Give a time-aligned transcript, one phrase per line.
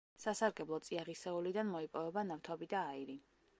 [0.21, 3.21] სასარგებლო წიაღისეულიდან მოიპოვება ნავთობი და აირი.